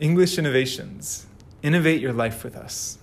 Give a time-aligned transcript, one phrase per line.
[0.00, 1.28] English Innovations.
[1.62, 2.98] Innovate your life with us.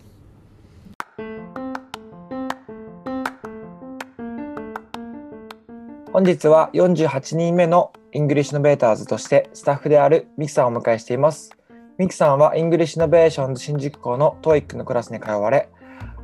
[6.11, 11.51] 本日は48人目の English Innovators としてスタッフであるミキさんをお迎えしています。
[11.97, 15.69] ミキさんは English Innovations 新宿校の TOEIC のクラスに通われ、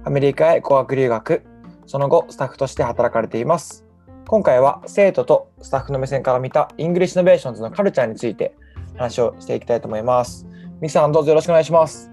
[0.03, 1.43] アメリカへ語学留学、
[1.85, 3.85] その後スタッフとして働かれています。
[4.27, 8.53] 今回は生徒とスタッフの目線から見た English Innovations のカルチャーについて
[8.97, 10.46] 話をしていきたいと思います。
[10.79, 12.11] ミキさんどうぞよろしくお願いします。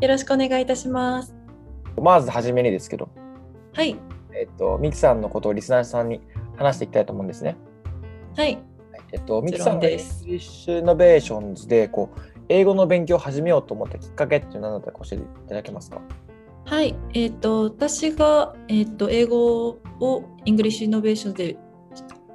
[0.00, 1.36] よろしくお願いいたします。
[2.02, 3.08] まずはじめにですけど、
[3.74, 3.96] はい。
[4.34, 6.20] えっと、ミキさんのことをリスナーさんに
[6.56, 7.56] 話していきたいと思うんですね。
[8.36, 8.58] はい。
[9.12, 16.00] えっと、ミキさんが English Innovations でこう英語の勉強を始めようと思ったきっかけっていうのは何だったか教えていただけますか？
[16.64, 16.96] はい。
[17.14, 19.68] えっ、と、私が、えっ、と、英語
[20.00, 21.56] を English Innovation で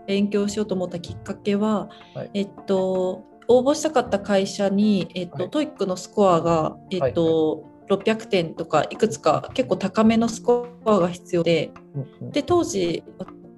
[0.07, 5.49] 勉強しようと思ったきっかけは、はいえっ、と、応募したかった会社に、えっ、と、はい。
[5.49, 11.71] TOEIC のスコアが、えっ、と、600点とかいくつか結構高めのスコアが必要で、
[12.31, 13.03] で、当時、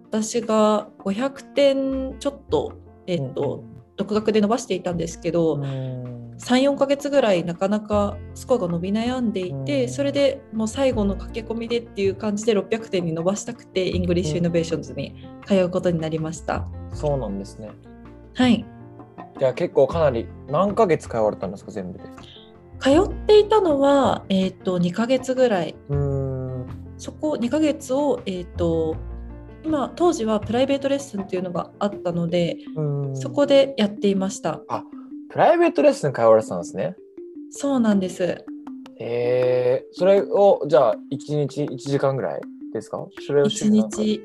[0.09, 2.73] 私が500点ちょっと、
[3.07, 3.63] えっ、と、
[3.95, 9.89] 独学で伸ばしていたんですけど、34ヶ月ぐらいなかなかスコアが伸び悩んでいて、うん。
[9.89, 16.67] それでもう最後の駆け込みでっていう感じで600点に伸ばしたくて English Innovations に通うことになりました。
[16.91, 17.71] そうなんですね。
[18.33, 18.65] はい
[19.39, 22.05] じゃあ結構かなり何ヶ月通われたんですか全部で？
[22.79, 25.75] 通っていたのは、えー、と2ヶ月ぐらい。
[25.89, 26.67] うん。
[26.97, 28.95] そこ2ヶ月を、えー、と
[29.65, 32.57] 今当時はプライベートレッスンっていうのがあったので
[33.13, 34.61] そこでやっていました。
[35.29, 36.95] プライベートレッスン通われてたんですね。
[37.51, 38.45] そうなんです。
[38.99, 42.41] えー、それをじゃあ1日1時間ぐらい
[42.73, 43.05] ですか？
[43.25, 44.21] それを週1に何回日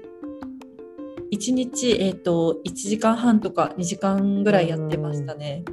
[1.33, 5.65] 1日、えー、と1時間半とか2時間ぐらいやってましたね。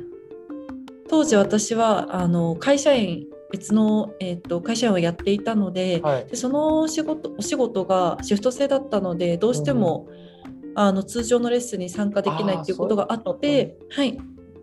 [1.07, 6.25] 当時私はあの会社員別の、えー、と会社員をやっていたので,、はい。
[6.25, 10.09] でその仕事お仕事がシフト制だったのでどうしても、
[10.75, 14.17] あの通常のレッスンに参加できないっていうことがあってはい、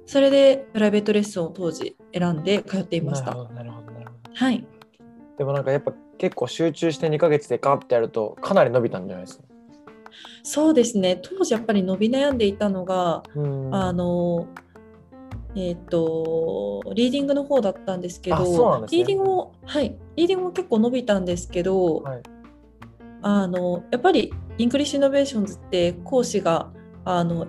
[0.05, 3.34] それでプライベートレッスンを当時選んで通っていました。
[3.34, 3.93] なるほど。
[4.34, 4.67] はい
[5.38, 9.44] でもなんかやっぱ結構集中して2ヶ月でガッてやるとかなり伸びたんじゃないですか？
[10.43, 11.21] そうですね。
[11.23, 13.75] 当時やっぱり伸び悩んでいたのがうん。
[13.75, 14.47] あの
[15.55, 19.97] えっ、とリーディングの方だったんですけどリーディングもはい。
[20.17, 22.23] リーディングも結構伸びたんですけど、はい。
[23.23, 26.71] あのやっぱり English Innovations って講師が
[27.05, 27.47] あの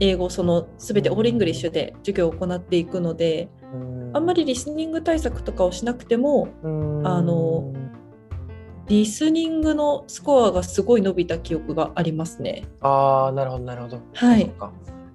[0.00, 3.48] 英語その全てオールイングリッシュで授業を行っていくので
[4.12, 6.48] あんまりリスニング対策とかをしなくても
[7.04, 7.72] あの
[8.92, 12.68] リスニングのスコアがすごい伸びた記憶がありますね。
[12.82, 14.02] ああなるほどなるほど。
[14.12, 14.52] はい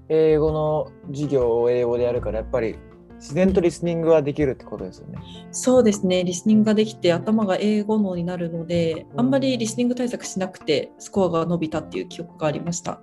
[0.10, 2.76] 英語の授業を英語でやるからやっぱり
[3.20, 5.20] 自然とリスニングはできるってことですよね。
[5.52, 13.00] そうですね、リスニングができて頭が英語脳になるので、あんまりリスニング対策しなくてスコアが伸びたっていう記憶がありました。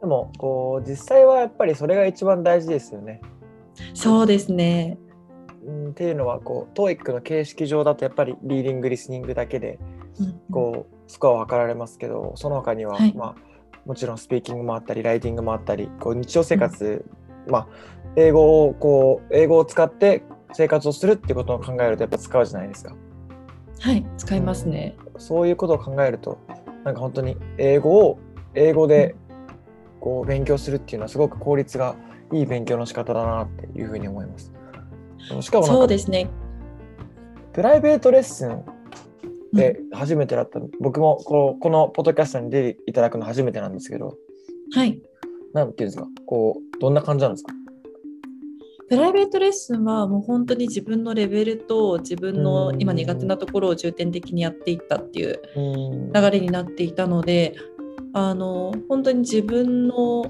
[0.00, 3.20] でもこう実際はやっぱりそれが一番大事ですよね。
[3.92, 4.98] そうですね。
[5.66, 9.78] うん、っていうのはこう TOEIC の形式上だとやっぱりリーディングリスニングだけで
[10.20, 13.34] うんこうスコアを測られますけどその他には、はいまあ、
[13.84, 17.04] もちろんスピーキングもあったりライティングもあったりこう日常生活、
[17.48, 17.68] まあ、
[18.16, 20.22] 英語をこう英語を使って
[20.52, 22.94] 生活をするっていうことを考えるとやっぱ使うじゃないですか。
[23.80, 24.96] はい、使いますね。
[25.18, 26.38] そういうことを考えると
[26.84, 28.18] なんか本当に英語を
[28.54, 29.16] 英語で
[30.00, 31.96] こう勉強するっていうのはすごく効率が
[32.32, 34.53] いい勉強の仕方だなっていうふうに思います。
[35.40, 36.30] しかもそうですね。
[37.52, 38.62] プライベートレッスン
[39.52, 44.16] で初めてだった、僕もこうこのポッドキャストに出ていただくの初めてなんですけど
[44.74, 45.00] はい。
[45.52, 46.08] なんていうんですか？
[46.26, 47.52] こうどんな感じなんですか？
[48.88, 55.60] プライベートレッスンはもう本当に自分のレベルと自分の今苦手なところを重点的にやっていったっていうう
[56.10, 56.12] ん。
[56.12, 57.54] 流れになっていたので
[58.12, 60.26] あの本当に自分の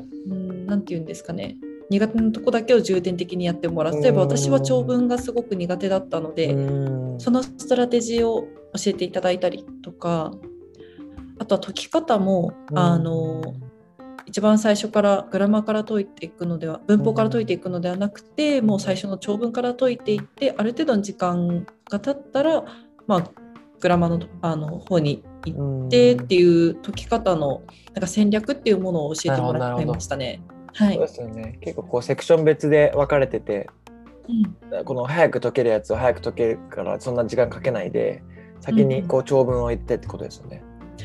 [0.66, 1.56] 何て言うんですかね
[1.90, 4.28] 苦手なとこだけを重点的にやってもらう例えばうん。
[4.28, 7.20] 私は長文がすごく苦手だったのでうん。
[7.20, 10.32] そのストラテジーを教えていただいたりとか
[11.38, 13.42] あとは解き方もあの
[14.26, 22.64] 一番最初からグラマーから解いていくのでは文法から解いていくのではなくてもう最初の長文から解いていってある程度の時間が経ったら
[23.06, 23.30] まあ
[23.80, 25.86] グラマーのあの方に行うん。
[25.86, 27.62] ってっていう解き方の
[27.92, 30.40] なんか戦略っていうものを教えてもらいましたね。
[30.74, 30.94] はい。
[30.94, 31.58] そうで、すよね。
[31.60, 33.68] 結構こうセクション別で分かれてて
[34.28, 34.84] うん。
[34.84, 38.22] この早く解けるやつを早く解けるからそんな時間かけないで
[38.60, 40.62] 先にこう長文を言ってってことですよね。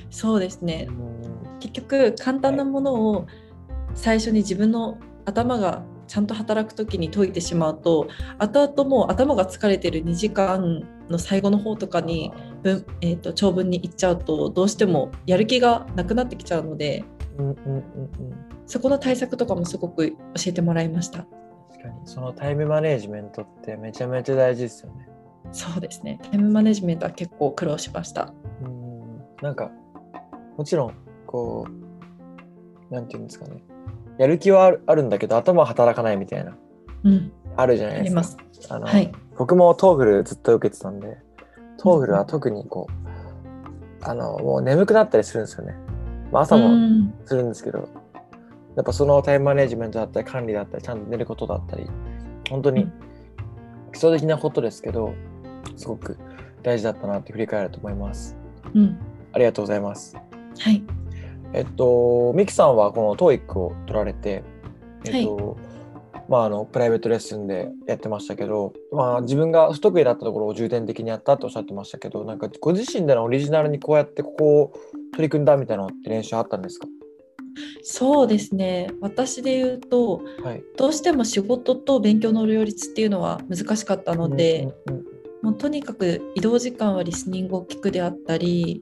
[0.10, 0.88] そうですね。
[0.90, 1.60] うん。
[1.60, 3.28] 結局簡単なものを
[3.94, 8.08] 最初に自分の頭がちゃんと働く時に解いてしまうと
[8.40, 12.34] 後々もう頭が疲れてる2時間の最後の方とかに
[12.64, 17.04] 文、えー、と長文に行っちゃうとどうしてもやる気がなくなってきちゃうので
[17.40, 17.84] うんうんうんうん。
[18.68, 20.16] そこの対策とかもすごく教
[20.48, 21.26] えてもらいました。
[21.72, 25.08] 確かにそのタイムマネジメントってめちゃめちゃ大事ですよね。
[25.52, 28.34] そうですねタイムマネジメントは結構苦労しました。
[28.64, 29.00] うん
[29.42, 29.72] なんか
[30.58, 30.94] もちろん
[31.26, 31.66] こ
[32.90, 33.64] うなんていうんですかね
[34.18, 36.58] やる気はあるあるんだけど頭は働かないみたいな
[37.04, 38.20] うん、あるじゃないですか。
[38.20, 38.38] あります。
[38.70, 41.18] あのはい、僕も TOEFL ずっと受けてたんで
[41.78, 45.76] TOEFL は特にこうあのもう眠くなったりするんですよね。
[46.32, 47.90] まあ、朝うもんするんですけど、
[48.76, 51.88] やっぱそのタイムマネジメントだったり管理だったりちゃんと寝ることだったり
[52.50, 53.10] 本当にうん
[53.92, 55.14] 基礎的なことですけど
[55.76, 56.18] すごく
[56.64, 58.36] 大事だったなって振り返ると思います。
[58.74, 59.00] うん、
[59.34, 60.16] ありがとうございます。
[60.16, 60.84] はい、
[61.54, 64.44] えっと、ミキさんはこの TOEIC を取られて、
[65.06, 65.58] えっと、
[66.30, 74.74] まあ、あの、プライベートレッスンでやってましたけど、まあ、自分が不得意だったところを重点的にやったとおっしゃってましたけど、なんかご自身でのオリジナルにこうやってここを
[75.14, 76.88] 取り組んだみたいなのって練習あったんですか？
[77.84, 78.92] そうですね。
[79.02, 80.64] 私で言うとはい。
[80.78, 85.06] どうしても仕事と勉強の両立っていうのは難しかったので、うんうん
[85.42, 88.82] もうとにかく移動時間はリスニングを聞くであったり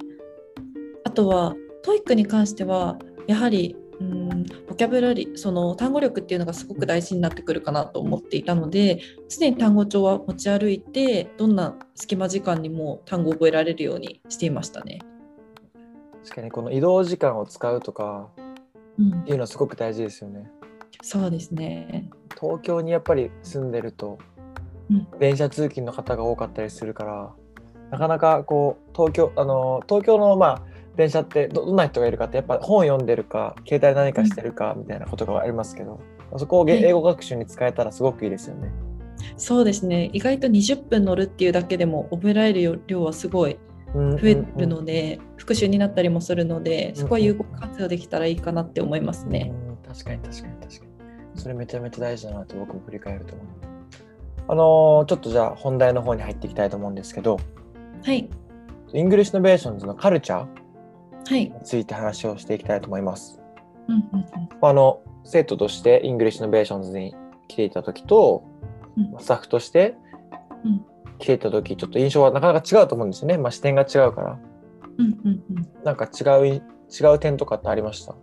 [1.03, 1.53] あとは
[1.83, 2.97] TOEIC に関しては
[3.27, 14.99] やはりうんボキャブラリーその単語力っていうのがすごく大事になってくるかなと思っていたので常に単語帳は持ち歩いてどんな隙間時間にも単語を覚えられるようにしていましたね。
[16.23, 18.29] 確かにこの移動時間を使うとか
[18.99, 20.49] うんっていうのはすごく大事ですよね。
[21.01, 22.09] そうですね。
[22.39, 24.19] 東京にやっぱり住んでると
[24.91, 27.33] うん電車通勤の方が多かったりするから
[27.89, 30.61] なかなかこう東京あの東京のまあ
[30.97, 35.99] 電車ってどどんな人がいるかってやっぱ本読んでるか携帯で何かしてるかみたいなことがありますけど、
[36.37, 38.71] そこを英語学習に使えたらすごくいいですよね。
[39.37, 40.09] そうですね。
[40.13, 43.57] 意外と20分乗るっていうだけでも覚えられる量はすごい
[43.93, 49.51] 増増えるので、復習になったりもするので、そこは有効活用できたらいいかなって思いますね。
[49.53, 50.91] うん確かに確かに確かに。
[51.35, 53.47] それめちゃめちゃ大事だなと僕も振り返ると思う。
[54.49, 57.39] あのーちょっとじゃあ本題の方に入っていきたいと思うんですけど、
[58.03, 58.29] はい。
[58.93, 60.66] English Innovations のカルチャーはい。
[61.31, 63.41] について話をしていきたいと思います。
[63.87, 64.25] うんうん
[64.61, 67.13] あの生徒として English Innovations に
[67.49, 68.45] 来ていた時と、
[68.97, 69.19] うん。
[69.19, 69.95] スタッフとして
[70.63, 70.85] うん。
[71.19, 74.39] 来ていた時ちょっと印象はなかなか違うと思うんですよね、まあ、視点が違うから。
[74.97, 75.67] うんうんうん。
[75.83, 78.15] なんか違うい違う点とかってありました、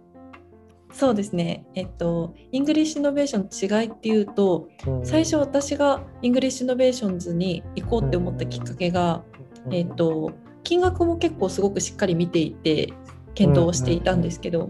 [0.90, 1.66] そうですね。
[1.74, 5.06] えっと、 English Innovation の違いっていうと、うん。
[5.06, 9.22] 最初私が English Innovations に行こうって思ったきっかけが、
[9.70, 10.32] えっと、
[10.64, 12.92] 金額も結構すごくしっかり見ていて
[13.34, 14.68] 検討をしていたんですけど、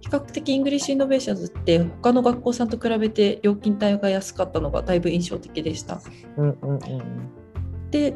[0.00, 6.00] 比較的 English Innovations って他の学校さんと比べて料金帯が安かったのがだいぶ印象的でした。
[6.36, 7.30] うんうんうん
[7.90, 8.14] で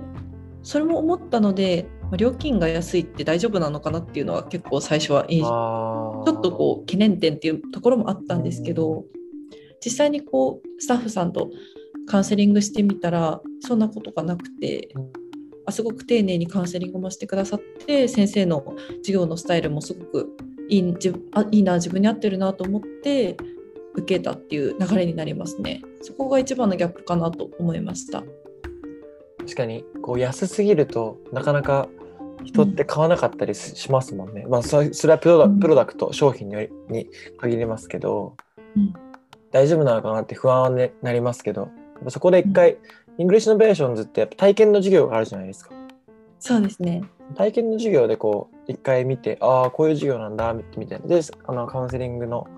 [0.62, 9.04] それも思ったのでまあ料金が安いって大丈夫なのかなっていうのは結構最初は印ちちょっとこう懸念点っていうところもあったんですけど、
[9.82, 11.50] 実際にこうスタッフさんと
[12.06, 14.90] カウンセリングしてみたらそんなことがなくて
[15.68, 18.64] すごく丁寧にカウンセリングもしてくださって先生の
[18.98, 20.36] 授業のスタイルもすごく
[20.68, 20.94] いい
[21.50, 23.36] いいな自分に合ってるなと思って
[23.94, 25.82] 受けたっていう流れになりますね。
[26.00, 28.22] そこが一番のギャップかなと思いました。
[29.38, 31.88] 確かにこう安すぎるとなかなか
[32.44, 35.60] 人って買わなかったりししますもんね、まあそれそれはプロダうん。
[35.60, 38.36] プロダクト商品にに限りますけど、
[38.76, 38.92] うん。
[39.50, 41.68] 大丈夫なのかなって不安は、ね、なりますけど
[42.08, 42.78] そこで一回、
[43.20, 45.74] English Innovations ってやっぱ体験の授業があるじゃないですか
[46.38, 47.04] そうですね。
[47.34, 52.48] 体験の授業でこう一回見てああこういう授業なんだみたいなであのカウンセリングの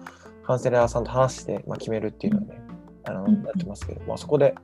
[0.45, 2.61] カウンセラーさんと話して、まあ、決めるっていうのはね、
[3.03, 4.55] あのうんやってますけど、まあ、そこで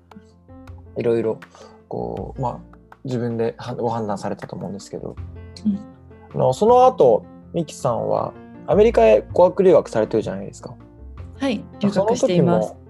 [0.97, 1.41] いろいろ
[1.89, 2.59] こうまあ
[3.05, 5.17] 自分ではご判断されたと思うんですけど、
[5.67, 5.79] うん
[6.33, 8.33] あのその後ミキさんは
[8.69, 10.77] アメリカへ語学留学されてるじゃないですか。
[11.41, 12.75] はい、留学していますそ。
[12.75, 12.89] の時も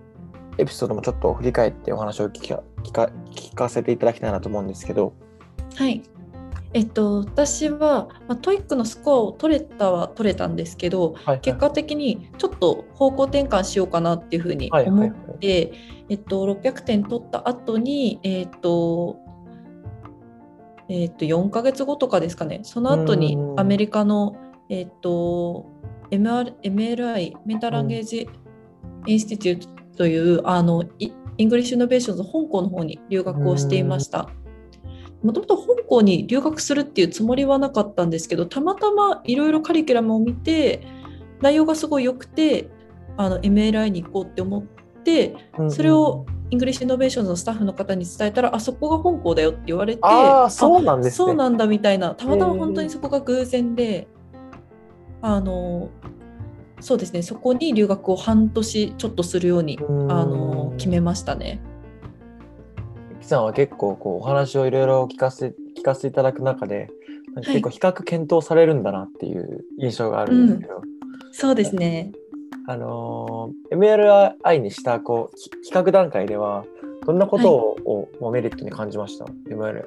[0.59, 5.13] エピソードもちょっと振り返ってお話を聞か聞か聞かせていただきたいなと思うんですけど。
[5.77, 6.03] はい。
[6.75, 15.73] えっと、私は、まあ、 TOEIC のスコアを取れたは取れたんですけど、はい結果的にちょっと方向転換しようかなっていうふうにはいはいはい思って、
[16.09, 19.19] えっと、600点取った後に、えっと、
[20.91, 24.37] えっと、4ヶ月後とかですかね、その後にうんアメリカの、
[24.69, 25.67] えっと、
[26.11, 30.85] MR MLI、 Mentor Language Institute という、あの、
[31.39, 34.29] English Innovations 本校の方に留学をしていました。
[35.23, 40.87] もともと本校に留学するっていうつもりはなかったんですけどたまたまいろいろカリキュラムを見て
[41.41, 42.69] 内容がすごい良くて
[43.17, 44.63] あの MLI に行こうって思っ
[45.03, 45.35] て
[45.71, 51.17] それを English Innovations のスタッフの方に伝えたらあそこが本校だよって言われてああそうなんですね。
[51.17, 52.15] そうなんだみたいな。
[52.15, 54.07] たまたま本当にそこが偶然で、
[55.21, 55.91] あの
[56.81, 57.23] そうですね。
[57.23, 60.13] そこに留学を半年ちょっとするようにうん。
[60.13, 61.61] あの決めましたね。
[63.11, 66.89] ミキさんは結構こうお話をいろいろ聞かせ聞かせていただく中で
[67.37, 70.83] 結構比較検討されるんだなっていう印象があるんですけど、
[71.33, 72.13] そうですね。
[72.67, 76.65] あのー MLI にしたこうき企画段階では
[77.07, 79.85] どんなことを、をメリットに感じました？MLI。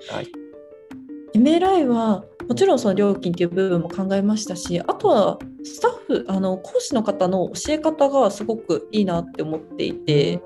[1.33, 10.41] MLI はもちろんその料金っていう部分も考えましたしあとはスタッフあの講師の方の教え方がすごくいいなって思っていて、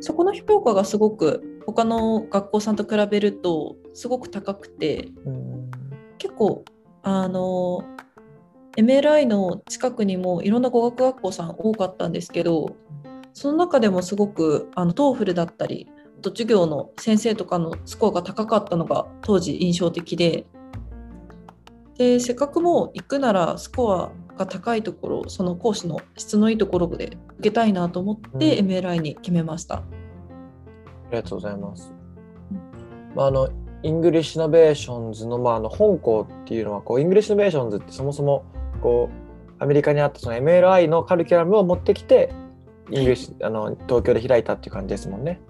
[0.00, 5.70] そこの評価がすごく他の学校さんと比べるとすごく高くてうん。
[6.18, 6.64] 結構
[7.02, 7.84] あの
[8.78, 12.76] MLI の近くにもいろんな語学学校さん多かったんですけど
[13.34, 20.46] その中でもすごくあの TOEFL だったりあと授業の先生とかのスコアが高かったのが当時印象的で
[21.96, 29.76] でせっかくもう行くならスコアが高いところその講師の質のいいところで受けたいなと思ってうん MLI に決めました。
[29.76, 29.82] あ
[31.12, 31.94] りがとうございます。
[33.14, 33.48] まあ、あの
[33.84, 38.44] English Innovations の,、まあ、あの本校っていうのはこう English Innovations ってそもそも
[38.80, 39.08] こ
[39.60, 42.32] うアメリカにあったその MLI のカリキュラムを持ってきて
[42.90, 45.40] English、あの東京で開いたっていう感じですもんね。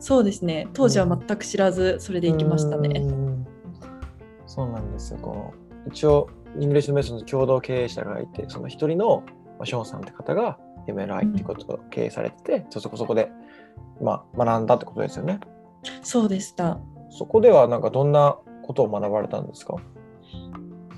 [0.00, 3.00] そうですね当時は全く知らずそれで行きましたね。
[3.00, 3.46] うん
[4.46, 5.18] そうなんですよ。
[5.20, 5.54] この
[5.86, 6.28] 一応
[6.58, 9.22] English Innovations 共同経営者がいてその一人の、
[9.58, 13.30] まあ、ショーンさんって方が MLI っていうとこを経営されてて、そこそこで、
[14.00, 15.38] まあ、学んだってことですよね。
[16.02, 16.78] そうでした
[17.10, 19.76] そこではなんかどんなことを学ばれたんですか？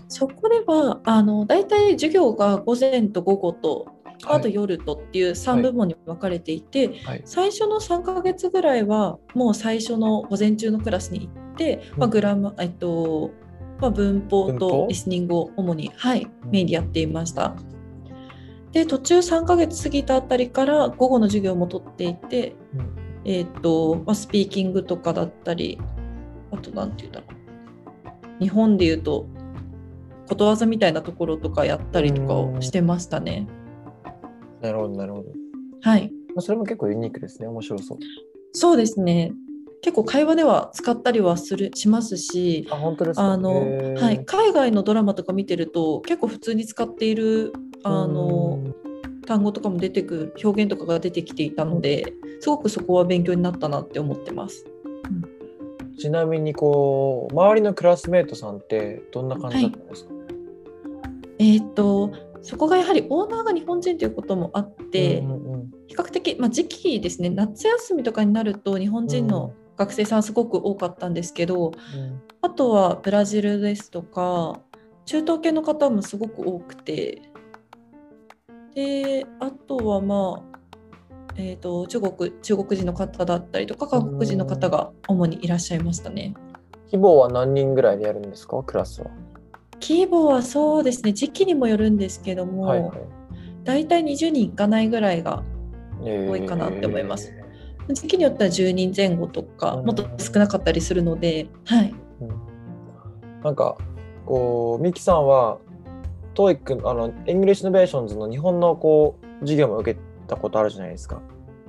[0.08, 3.88] そこではあの大体授業が午前と午後と
[4.24, 7.22] あとはい夜とっていう3部門に分かれていて、はい。
[7.24, 13.30] 最初の3ヶ月ぐらいはもう最初の午前中のクラスに行って、まあ、うんグラマえっと、
[13.80, 17.54] まあ、文法とリスニングを主に、はいうん、メインでやっていました。
[18.72, 23.00] で途中3ヶ月過ぎたあたりから午後の授業も取っていて、うん。
[23.24, 25.78] えっとまあ、スピーキングとかだったり
[26.50, 27.26] あと何て言うんだろ
[28.38, 28.42] う。
[28.42, 29.26] 日本で言うと
[30.30, 33.48] ことわざみたいなところとかやったりとかをしてましたね。
[34.60, 35.32] なるほど、なるほど。
[35.82, 37.48] はいまあそれも結構ユニークですね。
[37.48, 37.98] 面白そう。
[38.52, 39.32] そうですね。
[39.82, 47.52] 結構会話では使ったりはするしますし、あ、本当ですかあのはい、海外のドラマとか見てると結構普通に使っている
[47.82, 48.62] あの
[49.26, 54.66] 単語とかも出てくる表現とかが出てきていたのですごくそこは勉強になったなって思ってます。
[55.10, 55.40] うん
[56.00, 60.10] ちなみに、こう、周りのクラスメートさんってどんな感じだったんですか、
[61.38, 62.10] えーっと
[62.42, 65.22] そこがやはりオーナーが日本人ということもあって、
[65.88, 67.30] 比較的、まあ、時期ですね。
[67.30, 72.22] 夏休みとかになると日本人の学生さんすごく多かったんですけど、うん。
[72.42, 74.60] あとはブラジルですとか
[75.04, 77.20] 中東系の方もすごく多くて
[78.74, 80.58] であとはまあ、
[81.36, 86.32] えー、と中国中国人の方だったりとか韓国人の方が主にいらっしゃいましたね。
[86.86, 88.62] 規模は何人ぐらいでやるんですか？
[88.62, 89.10] クラスは。
[89.90, 92.90] 規模はそうですね時期にもよるんですけども、はいはい。
[93.64, 95.42] 大体20人いかないぐらいが
[96.00, 97.34] 多多いかなって思います。
[97.92, 101.92] 時期によっては10人前後とかうんもっと少なかったりするので、はい、
[103.42, 103.76] なんか
[104.26, 105.58] こうミキさんは
[106.36, 111.20] TOEIC あの English Innovations の日本のこう授業も受けたことあるじゃないですか。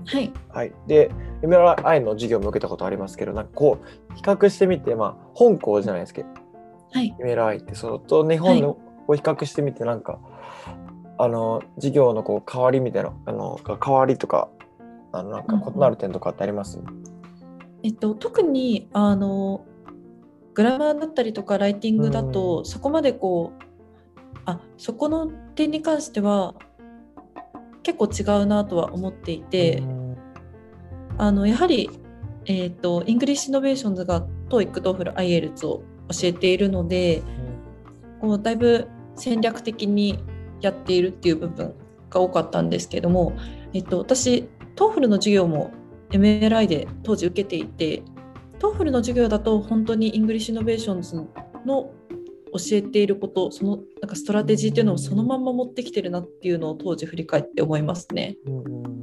[0.06, 0.72] はい、はい。
[0.86, 1.10] で
[1.42, 6.41] MRI の授業も受けたことありますけどなんかこう比較してみてまあ本校じゃないですけど
[6.92, 10.20] はい、MRI ってそのと日本のを比較してみてなんか、
[11.18, 14.50] あの授業のこう変わりみたいなあの変わりとか
[15.12, 16.80] あのなんか異なる点とかってあります、
[17.84, 19.66] えっと、特にあの
[20.54, 23.64] グラマーだったりとかライティングだと、そこまでこう
[24.46, 26.56] あそこの点に関しては
[27.84, 30.18] 結構違うなとは思っていて、うん。
[31.18, 31.90] あのやはり、
[32.46, 37.22] えっと English Innovations が TOEIC、TOEFL、IELTS を教えているので
[38.20, 40.24] こうだいぶ戦略的に
[40.62, 41.74] やっているっていう部分
[42.10, 43.34] が多かったんですけども、
[43.74, 45.72] えっと、私 TOEFL の授業も
[46.10, 48.04] MLI で当時受けていて
[48.60, 51.16] TOEFL の授業だと本当に English Innovations
[51.66, 51.92] の
[52.54, 58.36] 教えていることそのなんかストラテジーっていうのをそのまま持ってきてるなっていうのを当時振り返って思いますね。
[58.46, 59.02] うんうん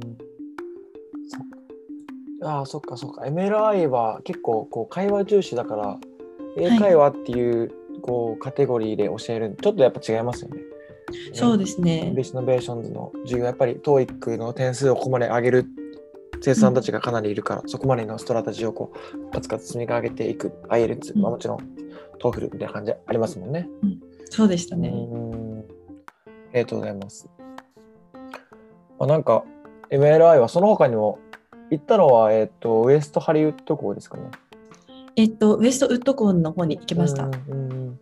[2.41, 3.23] そああそっかそっか。
[3.23, 5.99] MLI は結構こう会話重視だから
[6.57, 10.61] 英会話っていうこうカテゴリーで教えるちょっとやっぱ違いますよね。
[11.33, 15.65] そうですね English Innovations の授業やっぱり TOEIC の点数をここまで上げる
[16.41, 21.57] 生徒さんたちがかなりいるから、そこまでのストラテジーをこうカツカツ積み上げていく IELTS、まあ、もちろん
[22.21, 23.67] TOEFL みたいな感じありますもんね。
[24.29, 24.89] そうでしたね。
[24.89, 25.59] うん
[26.51, 27.29] ありがとうございます。
[28.97, 29.43] まあ、なんか
[29.91, 31.19] MLI はその他にも
[31.71, 34.23] 行ったのは、えっとウエストハリウッド校ですかね。
[35.19, 37.25] えっと、ウエストウッド校の方に行きました。
[37.25, 37.99] うんうん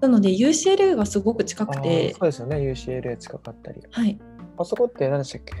[0.00, 3.80] なので UCLA がすごく近くて、そうですよね、UCLA 近かったり。
[3.88, 4.20] はい。
[4.58, 5.54] あそこって何でしたっけ？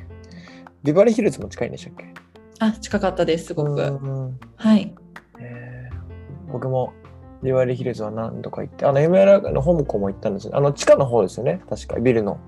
[0.82, 2.12] ビバリーヒルズも近いんでしたっけ？
[2.58, 3.70] あ、近かったです、すごく。
[3.70, 4.94] うんはい。
[5.38, 6.92] えー僕も
[7.42, 10.56] ビバリーヒルズは何度か行って、あの MLI の本校も行ったんですよ。
[10.56, 12.38] あの地下の方ですよね、確か、ビルの。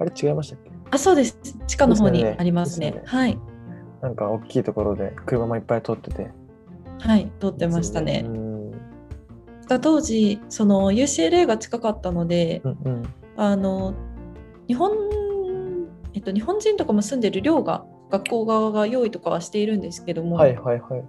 [0.00, 0.70] あれ違いましたっけ？
[0.90, 1.38] あ、そうです。
[1.68, 2.90] 地下の方にありますね。
[2.90, 3.38] ねはい。
[4.02, 6.28] なんか大きいところで車もいっぱい通ってて。
[7.00, 7.30] はい。
[7.40, 8.28] 通ってましたねう。
[8.28, 8.70] ん
[9.68, 13.02] だ当時、その UCLA が近かったので、うんうん
[13.36, 13.94] あの
[14.68, 14.92] 日本、
[16.12, 21.04] えっと、日本人とかも住んでる寮が学校側が用意とかはしているんですけども、はいはいはい。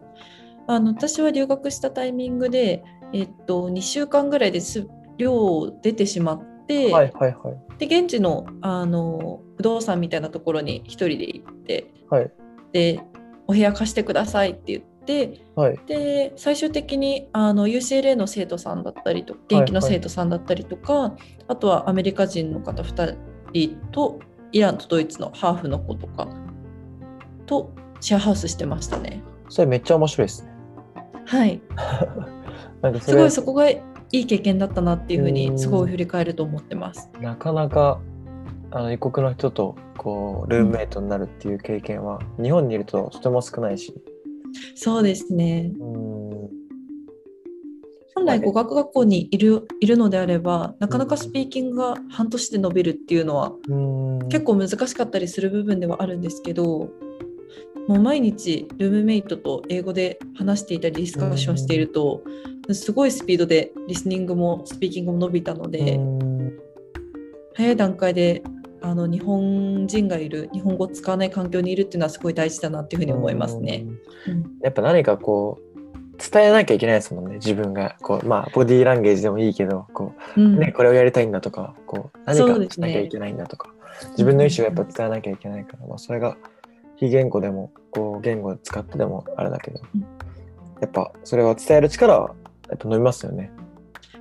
[0.67, 2.83] あの私は留学したタイミングで、
[3.13, 7.71] えっと、2週間ぐらいです寮を出てしまって、はいはいはい。
[7.77, 12.31] で現地のあの不動産みたいなところに一人で行ってはい
[12.71, 13.01] で
[13.48, 14.90] お部屋貸してくださいって言って
[15.55, 15.79] はい。
[15.88, 21.15] で最終的にあの UCLA の生徒さんだったりと現役の生徒さんだったりとか、
[21.48, 23.17] あとはアメリカ人の方2
[23.53, 24.20] 人と
[24.51, 26.27] イランとドイツのハーフの子とか
[27.46, 29.22] とシェアハウスしてましたね。
[29.50, 30.51] それめっちゃ面白いですね。
[31.25, 31.62] はい、
[32.81, 33.81] なんかすごいそこがい
[34.12, 37.10] い経験だったなっていうふううんにすごい振り返ると思ってます。
[37.20, 38.00] なかなか
[38.72, 43.93] あの異国の人とこうルームメイトになるっていう経験は、日本にいるととても少ないし。
[44.75, 45.72] そうですね。
[45.79, 46.22] うん。
[48.15, 54.29] 本来語学学校にいるいるのであればなかなかスピーキングが半年で伸びるっていうのはうん。
[54.29, 56.89] 結構難しかったりする部分ではあるんですけど
[57.88, 62.24] もう毎日ルームメイトと英語で話していたりディスカッションしていると
[62.72, 66.59] すごいスピードでリスニングもスピーキングも伸びたのでうん。
[67.55, 68.44] 早い段階で
[68.81, 73.85] あの日本人がいる日本語を使わない環境にいるっていうのはすごい大事だなっていうふうに思いますね。
[74.27, 74.59] うん。
[74.61, 75.72] やっぱ何かこう
[76.17, 77.35] 伝えなきゃいけないですもんね。
[77.35, 80.59] 自分がこうまあボディーランゲージでもいいけどこう、うん。
[80.59, 83.70] ね、これをやりたいんだとかこう何かしなきゃいけないんだとか、
[84.11, 86.35] 自分の意思をやっぱ伝えなきゃいけないから、まあ、それが
[86.96, 90.01] 非言語でもこう言語を使ってでもあれだけど、うん。
[90.81, 92.35] やっぱそれを伝える力は
[92.70, 93.51] やっぱ伸びますよね。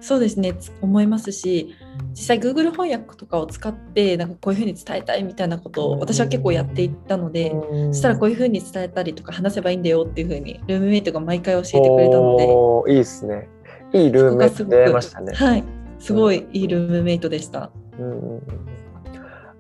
[0.00, 0.54] そうですね。
[0.54, 1.74] つ思いますし
[2.10, 7.54] 実際 Google 翻訳とかを使ってなんかこういうふうに伝えたいみたいなことを私は結構やっていったので、
[7.88, 13.48] そしたらこういうふうに伝えたりとか話せばいいんだよっていうふうにルームメイトが毎回教えてくれたのでいいですね。
[13.92, 15.32] いいルームメイト出ましたね。
[15.34, 15.64] はい
[15.98, 17.70] すごいいいルームメイトでした。
[17.98, 18.42] うん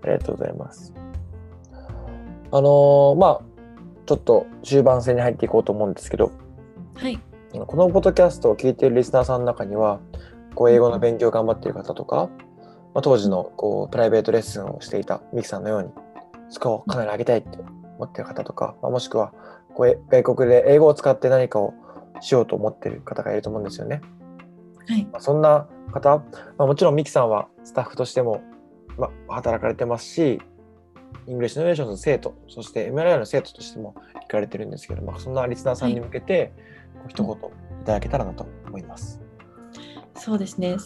[0.02, 0.94] ありがとうございます。
[2.52, 3.50] あのーまあ
[4.06, 6.32] ちょっと終盤戦に入っていこうと思うんですけど
[6.96, 7.18] はい、
[7.52, 10.00] このポッドキャストを聞いているリスナーさんの中には
[10.54, 12.28] こう英語の勉強を頑張っている方とか、
[12.94, 15.90] まあ、当時のこうプライベートレッスンをしていたミキさんのように
[16.48, 17.58] スコアをかなり上げたいって
[17.98, 19.32] 思っている方とか、まあ、もしくは
[19.74, 21.74] こうえ外国で英語を使って何かを
[22.20, 24.00] しようと思っている方がいると思うんですよね。
[24.88, 26.18] はい、まあ、そんな方、
[26.58, 28.42] まあ、もちろんミキさんはスタッフとしても、
[28.98, 30.40] まあ、働かれてますし、
[31.26, 36.52] English Innovations の生徒、そして MLI の生徒としても行かれてるんですけど、まあ、そんなリスナーさんに向けて、
[36.94, 37.34] こう一言
[37.80, 39.19] いただけたらなと思います。
[40.16, 40.76] そうですね。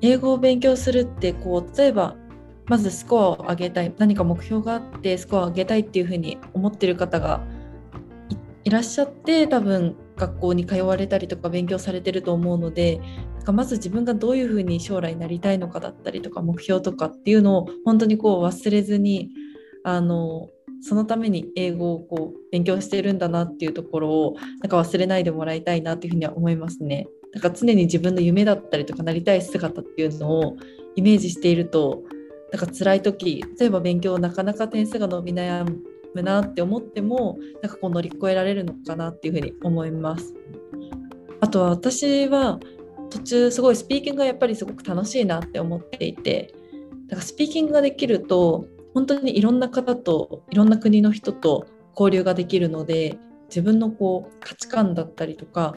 [0.00, 2.14] 英語を勉強するってこう例えば
[2.66, 7.40] まずスコアを上げたい何か目標があってスコアを上げたいっていうふうに思ってる方が
[8.64, 13.00] いらっしゃって多分学校に通われたりとか勉強されてると思うので
[13.36, 19.30] なんかまず自分がどういうふうに将来なりたいのかだったりとか目標とかっていうのを本当にこう忘れずに
[19.84, 20.48] あの
[20.82, 27.08] そのために英語をこう勉強してるんだなっていうところをなんか忘れないでもらいたいなっていうふうには思いますね。
[27.32, 30.56] なんか常に自分の夢だったりとかなりたい姿っていうのを
[30.96, 32.02] イメージしていると
[32.52, 35.64] なんか辛い時例えば勉強なかなか点数が伸び悩
[36.14, 40.34] むなって思ってもなんかこう乗り越えられるのかなっていうふうに思います。
[41.40, 42.58] あとは私は
[43.10, 46.52] 途中すごいスピーキングがやっぱりすごく楽しいなって思っていて
[47.06, 53.16] だからスピーキングができると本当にいろんな方といろんな国の人と交流ができるので
[53.48, 55.76] 自分のこう価値観だったりとか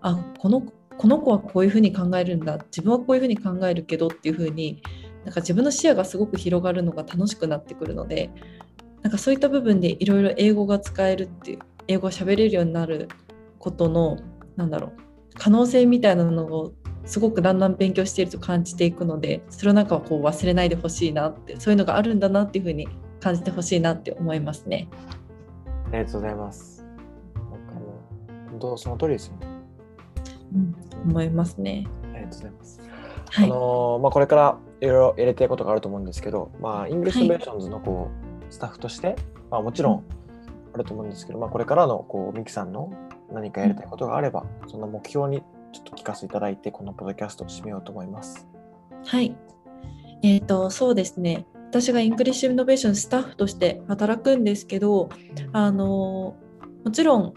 [0.00, 0.62] あこの
[0.98, 4.82] この子はこういうふうに考えるんだ自分はこういうふうに考えるけどっていうふうに
[5.24, 8.30] なんか自分の視野がすごく広がるのが楽しくなってくるので
[9.02, 13.08] なんかそういった部分でいろいろ英語が使えるっていう英語を喋れるようになる
[13.58, 14.18] ことの
[14.56, 14.92] なんだろう
[15.34, 16.72] 可能性みたいなのを
[17.04, 22.88] すごくだんだん勉強していると感じていくのでそれをなんかこう忘れないでほしいなってそういうのがあるんだなっていうふうに
[23.20, 24.88] 感じてほしいなって思いますね。
[25.86, 26.84] ありがとうございます。
[27.34, 29.55] なんかもう、本当その通りですよね。
[30.54, 30.74] うん、
[31.10, 31.86] 思いますね。
[32.14, 32.80] ありがとうございます。
[33.30, 33.44] はい。
[33.46, 39.16] あのーまあ、これからいろいろ入れていくことがあると思うんですけど、まあ、 English Innovations のこう、スタッフとして、
[39.50, 40.04] まあ、もちろん
[40.74, 42.92] あると思うんですけど、まあ、これからのこうミキさんの
[43.32, 48.46] 何かやりたいことがあれば、その目標にちょっと聞かせていただいて、このポッドキャストを締めようと思います。
[49.04, 49.36] はい。
[50.22, 51.46] えっ、と、そうですね。
[51.70, 55.08] 私が English Innovations スタッフとして働くんですけど、
[55.52, 56.36] あの、
[56.84, 57.34] もちろん、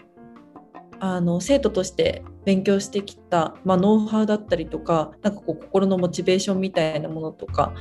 [1.01, 7.75] あの生徒として勉強してきた、まあ、ノウハウだったりとか、なんかこう心のモチベーションみたいなものとか、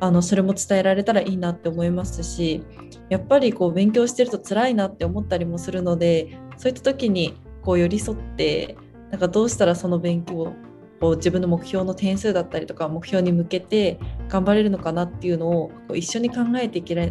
[0.00, 2.64] あのそれも伝えられたらいいなって思いますし、
[3.10, 8.76] やっぱりこう勉強してると辛いなって思ったりもするので、そういった時にこう寄り添って、
[9.12, 10.52] なんかどうしたらその勉強を
[11.00, 17.06] こう自分の目標の点数だったりとか目標に向けて頑張れるのかなっていうのをこう一緒に考えていけら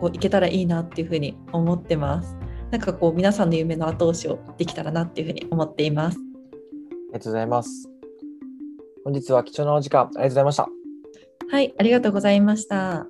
[0.00, 2.36] こういけたらいいなっていうふうに思ってます。
[2.72, 6.31] なんかこう皆さんの夢の後押しをできたらなっていうふうに思っています。
[7.12, 7.88] ありがとうございます。
[9.04, 10.68] 本日は貴重なお時間ありがとうございました。
[11.50, 13.06] はい、ありがとうございました。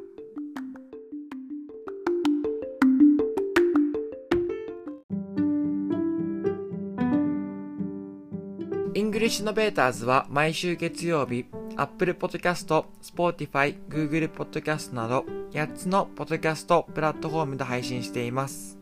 [8.94, 18.81] English Innovators は毎週月曜日、Apple Podcast、Spotify、Google Podcast など8つのポッドキャストプラットフォームで配信しています。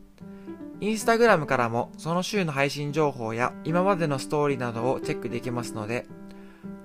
[0.81, 6.07] インスタグラムからもその週の配信情報や今までのストーリーなどをチェックできますので、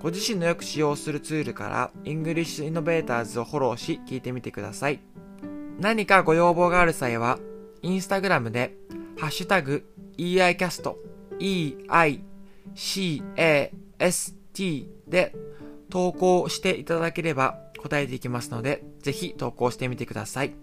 [0.00, 5.00] ご自身のよく使用するツールから English Innovators をフォローし聞いてみてください。
[5.80, 7.38] 何かご要望がある際は、
[7.82, 8.74] インスタグラムで、
[9.18, 9.86] ハッシュタグ、
[10.18, 10.94] EICAST、
[11.40, 12.20] EI
[12.74, 15.34] CAST で
[15.88, 20.54] 投稿していただければ答えていきますので、ぜひ投稿してみてください。